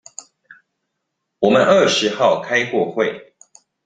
[1.37, 3.35] 我們二十號開過會